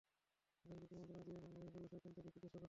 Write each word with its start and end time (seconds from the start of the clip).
তাদেরকে 0.65 0.85
কুমন্ত্রণা 0.89 1.21
দিয়ে 1.25 1.37
এবং 1.37 1.49
মোহে 1.55 1.69
ফেলে 1.73 1.87
শয়তান 1.91 2.11
তাদের 2.11 2.23
দুর্দশা 2.25 2.41
ঘটায়। 2.45 2.59